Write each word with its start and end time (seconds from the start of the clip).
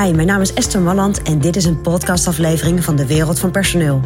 Hi, 0.00 0.12
mijn 0.12 0.26
naam 0.26 0.40
is 0.40 0.54
Esther 0.54 0.80
Malland 0.80 1.22
en 1.22 1.40
dit 1.40 1.56
is 1.56 1.64
een 1.64 1.80
podcastaflevering 1.80 2.84
van 2.84 2.96
de 2.96 3.06
Wereld 3.06 3.38
van 3.38 3.50
Personeel. 3.50 4.00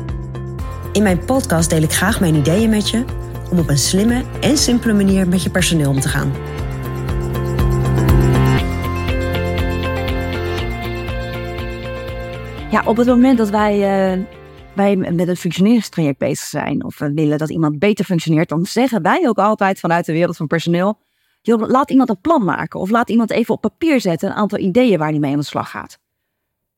In 0.93 1.03
mijn 1.03 1.25
podcast 1.25 1.71
deel 1.71 1.83
ik 1.83 1.93
graag 1.93 2.21
mijn 2.21 2.35
ideeën 2.35 2.71
met 2.71 2.91
je 2.91 3.05
om 3.51 3.59
op 3.59 3.69
een 3.69 3.79
slimme 3.79 4.23
en 4.41 4.57
simpele 4.57 4.93
manier 4.93 5.29
met 5.29 5.43
je 5.43 5.51
personeel 5.51 5.91
om 5.91 6.01
te 6.01 6.09
gaan. 6.09 6.33
Ja, 12.71 12.83
op 12.85 12.97
het 12.97 13.07
moment 13.07 13.39
dat 13.39 13.51
wij, 13.51 13.75
uh, 14.17 14.25
wij 14.75 14.97
met 14.97 15.29
een 15.29 15.37
functioneringstraject 15.37 16.19
bezig 16.19 16.47
zijn 16.47 16.85
of 16.85 16.99
we 16.99 17.13
willen 17.13 17.39
dat 17.39 17.51
iemand 17.51 17.79
beter 17.79 18.05
functioneert, 18.05 18.49
dan 18.49 18.67
zeggen 18.67 19.03
wij 19.03 19.29
ook 19.29 19.39
altijd 19.39 19.81
vanuit 19.81 20.07
de 20.07 20.13
wereld 20.13 20.37
van 20.37 20.47
personeel, 20.47 20.99
laat 21.45 21.91
iemand 21.91 22.09
een 22.09 22.21
plan 22.21 22.45
maken 22.45 22.81
of 22.81 22.91
laat 22.91 23.11
iemand 23.11 23.31
even 23.31 23.55
op 23.55 23.61
papier 23.61 24.01
zetten 24.01 24.29
een 24.29 24.35
aantal 24.35 24.59
ideeën 24.59 24.99
waar 24.99 25.11
hij 25.11 25.19
mee 25.19 25.33
aan 25.33 25.39
de 25.39 25.45
slag 25.45 25.71
gaat. 25.71 25.99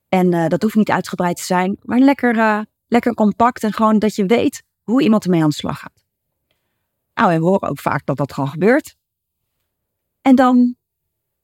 En 0.09 0.33
uh, 0.33 0.47
dat 0.47 0.63
hoeft 0.63 0.75
niet 0.75 0.91
uitgebreid 0.91 1.37
te 1.37 1.45
zijn, 1.45 1.77
maar 1.83 1.99
lekker, 1.99 2.37
uh, 2.37 2.61
lekker 2.89 3.15
compact 3.15 3.63
en 3.63 3.73
gewoon 3.73 3.99
dat 3.99 4.15
je 4.15 4.27
weet 4.27 4.63
hoe 4.83 5.03
iemand 5.03 5.25
ermee 5.25 5.43
aan 5.43 5.49
de 5.49 5.55
slag 5.55 5.79
gaat. 5.79 6.05
Nou, 7.15 7.33
en 7.33 7.41
we 7.41 7.47
horen 7.47 7.69
ook 7.69 7.79
vaak 7.79 8.07
dat 8.07 8.17
dat 8.17 8.33
gewoon 8.33 8.49
gebeurt. 8.49 8.97
En 10.23 10.35
dan, 10.35 10.77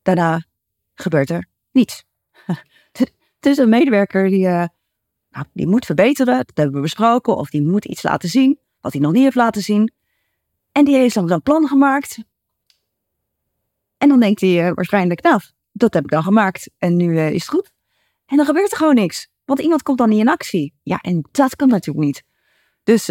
daarna 0.03 0.45
gebeurt 0.95 1.31
er 1.31 1.47
niets. 1.71 2.05
Is 3.41 3.59
een 3.59 3.69
medewerker 3.69 4.29
die, 4.29 4.47
uh, 4.47 4.65
nou, 5.31 5.47
die 5.53 5.67
moet 5.67 5.87
verbeteren, 5.87 6.37
dat 6.37 6.57
hebben 6.57 6.75
we 6.75 6.81
besproken, 6.81 7.37
of 7.37 7.51
die 7.51 7.63
moet 7.63 7.85
iets 7.85 8.03
laten 8.03 8.29
zien, 8.29 8.59
wat 8.81 8.93
hij 8.93 9.01
nog 9.01 9.13
niet 9.13 9.23
heeft 9.23 9.37
laten 9.37 9.63
zien. 9.63 9.93
En 10.73 10.85
die 10.85 10.97
heeft 10.97 11.15
dan 11.15 11.31
een 11.31 11.43
plan 11.43 11.67
gemaakt. 11.67 12.19
En 14.03 14.09
dan 14.09 14.21
denkt 14.21 14.41
hij 14.41 14.69
uh, 14.69 14.73
waarschijnlijk, 14.75 15.23
nou, 15.23 15.41
dat 15.73 15.95
heb 15.95 16.05
ik 16.05 16.11
dan 16.11 16.23
gemaakt 16.23 16.71
en 16.79 16.97
nu 16.97 17.13
uh, 17.13 17.31
is 17.31 17.41
het 17.41 17.49
goed. 17.49 17.71
En 18.27 18.37
dan 18.37 18.47
gebeurt 18.47 18.71
er 18.71 18.77
gewoon 18.77 18.95
niks, 18.95 19.29
want 19.45 19.61
iemand 19.61 19.83
komt 19.83 19.99
dan 19.99 20.09
niet 20.09 20.21
in 20.21 20.29
actie. 20.29 20.75
Ja, 20.83 20.99
en 20.99 21.29
dat 21.31 21.57
kan 21.57 21.69
natuurlijk 21.69 22.07
niet. 22.07 22.23
Dus 22.83 23.11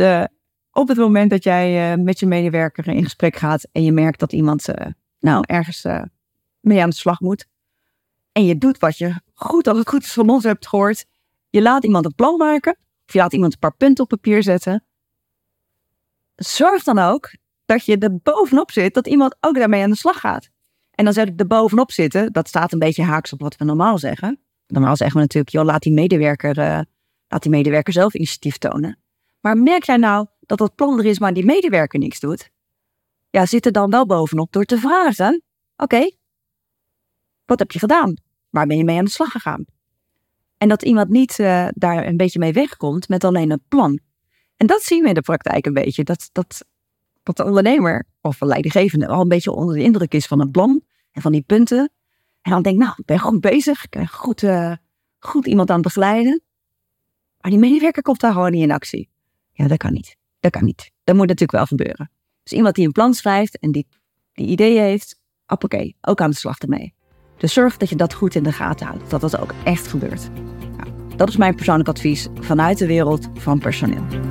op 0.71 0.87
het 0.87 0.97
moment 0.97 1.29
dat 1.29 1.43
jij 1.43 1.97
met 1.97 2.19
je 2.19 2.25
medewerker 2.25 2.87
in 2.87 3.03
gesprek 3.03 3.35
gaat 3.35 3.67
en 3.71 3.83
je 3.83 3.91
merkt 3.91 4.19
dat 4.19 4.31
iemand 4.31 4.67
nou 5.19 5.43
ergens 5.47 5.85
mee 6.59 6.81
aan 6.81 6.89
de 6.89 6.95
slag 6.95 7.19
moet, 7.19 7.45
en 8.31 8.45
je 8.45 8.57
doet 8.57 8.79
wat 8.79 8.97
je 8.97 9.21
goed 9.33 9.67
als 9.67 9.77
het 9.77 9.89
goed 9.89 10.03
is 10.03 10.13
van 10.13 10.29
ons 10.29 10.43
hebt 10.43 10.67
gehoord. 10.67 11.05
Je 11.49 11.61
laat 11.61 11.83
iemand 11.83 12.05
een 12.05 12.15
plan 12.15 12.37
maken. 12.37 12.77
Of 13.07 13.13
je 13.13 13.19
laat 13.19 13.33
iemand 13.33 13.53
een 13.53 13.59
paar 13.59 13.75
punten 13.75 14.03
op 14.03 14.09
papier 14.09 14.43
zetten. 14.43 14.85
Zorg 16.35 16.83
dan 16.83 16.99
ook 16.99 17.35
dat 17.65 17.85
je 17.85 17.97
er 17.97 18.17
bovenop 18.23 18.71
zit. 18.71 18.93
Dat 18.93 19.07
iemand 19.07 19.35
ook 19.39 19.55
daarmee 19.55 19.83
aan 19.83 19.89
de 19.89 19.95
slag 19.95 20.19
gaat. 20.19 20.49
En 21.01 21.07
dan 21.07 21.15
zet 21.15 21.27
ik 21.27 21.39
er 21.39 21.47
bovenop 21.47 21.91
zitten. 21.91 22.31
Dat 22.31 22.47
staat 22.47 22.71
een 22.71 22.79
beetje 22.79 23.03
haaks 23.03 23.33
op 23.33 23.41
wat 23.41 23.55
we 23.55 23.65
normaal 23.65 23.97
zeggen. 23.97 24.39
Normaal 24.67 24.95
zeggen 24.95 25.15
we 25.15 25.21
natuurlijk, 25.21 25.53
joh, 25.53 25.65
laat 25.65 25.81
die 25.81 25.93
medewerker, 25.93 26.57
uh, 26.57 26.79
laat 27.27 27.41
die 27.41 27.51
medewerker 27.51 27.93
zelf 27.93 28.13
initiatief 28.13 28.57
tonen. 28.57 28.99
Maar 29.39 29.57
merk 29.57 29.83
jij 29.83 29.97
nou 29.97 30.27
dat 30.39 30.57
dat 30.57 30.75
plan 30.75 30.99
er 30.99 31.05
is, 31.05 31.19
maar 31.19 31.33
die 31.33 31.45
medewerker 31.45 31.99
niks 31.99 32.19
doet? 32.19 32.49
Ja, 33.29 33.45
zit 33.45 33.65
er 33.65 33.71
dan 33.71 33.89
wel 33.89 34.05
bovenop 34.05 34.51
door 34.51 34.65
te 34.65 34.77
vragen. 34.77 35.43
Oké, 35.75 36.11
wat 37.45 37.59
heb 37.59 37.71
je 37.71 37.79
gedaan? 37.79 38.13
Waar 38.49 38.67
ben 38.67 38.77
je 38.77 38.83
mee 38.83 38.97
aan 38.97 39.05
de 39.05 39.11
slag 39.11 39.31
gegaan? 39.31 39.65
En 40.57 40.69
dat 40.69 40.83
iemand 40.83 41.09
niet 41.09 41.39
uh, 41.39 41.67
daar 41.73 42.07
een 42.07 42.17
beetje 42.17 42.39
mee 42.39 42.53
wegkomt 42.53 43.09
met 43.09 43.23
alleen 43.23 43.51
een 43.51 43.63
plan. 43.67 43.99
En 44.57 44.67
dat 44.67 44.81
zien 44.81 45.01
we 45.01 45.07
in 45.07 45.13
de 45.13 45.21
praktijk 45.21 45.65
een 45.65 45.73
beetje. 45.73 46.03
Dat, 46.03 46.29
dat, 46.31 46.65
dat 47.23 47.37
de 47.37 47.45
ondernemer 47.45 48.05
of 48.21 48.41
een 48.41 48.47
leidinggevende 48.47 49.07
al 49.07 49.21
een 49.21 49.27
beetje 49.27 49.51
onder 49.51 49.75
de 49.75 49.83
indruk 49.83 50.13
is 50.13 50.25
van 50.25 50.39
een 50.39 50.51
plan 50.51 50.83
en 51.11 51.21
van 51.21 51.31
die 51.31 51.41
punten. 51.41 51.91
En 52.41 52.51
dan 52.51 52.61
denkt, 52.61 52.79
nou, 52.79 52.93
ik 52.97 53.05
ben 53.05 53.19
goed 53.19 53.41
bezig. 53.41 53.83
Ik 53.83 53.89
ben 53.89 54.07
goed, 54.07 54.41
uh, 54.41 54.75
goed 55.19 55.47
iemand 55.47 55.69
aan 55.69 55.75
het 55.75 55.85
begeleiden. 55.85 56.41
Maar 57.39 57.51
die 57.51 57.59
medewerker 57.59 58.01
komt 58.01 58.19
daar 58.19 58.33
gewoon 58.33 58.51
niet 58.51 58.63
in 58.63 58.71
actie. 58.71 59.09
Ja, 59.51 59.67
dat 59.67 59.77
kan 59.77 59.93
niet. 59.93 60.15
Dat 60.39 60.51
kan 60.51 60.63
niet. 60.63 60.91
Dat 61.03 61.15
moet 61.15 61.27
natuurlijk 61.27 61.51
wel 61.51 61.65
gebeuren. 61.65 62.11
Dus 62.43 62.53
iemand 62.53 62.75
die 62.75 62.85
een 62.85 62.91
plan 62.91 63.13
schrijft 63.13 63.59
en 63.59 63.71
die, 63.71 63.87
die 64.33 64.47
ideeën 64.47 64.81
heeft, 64.81 65.21
oké, 65.47 65.91
ook 66.01 66.21
aan 66.21 66.29
de 66.29 66.35
slag 66.35 66.57
ermee. 66.57 66.93
Dus 67.37 67.53
zorg 67.53 67.77
dat 67.77 67.89
je 67.89 67.95
dat 67.95 68.13
goed 68.13 68.35
in 68.35 68.43
de 68.43 68.51
gaten 68.51 68.87
houdt, 68.87 69.09
dat 69.09 69.21
dat 69.21 69.37
ook 69.37 69.53
echt 69.63 69.87
gebeurt. 69.87 70.29
Nou, 70.77 71.15
dat 71.15 71.29
is 71.29 71.37
mijn 71.37 71.55
persoonlijk 71.55 71.89
advies 71.89 72.27
vanuit 72.33 72.77
de 72.77 72.87
wereld 72.87 73.29
van 73.33 73.59
personeel. 73.59 74.30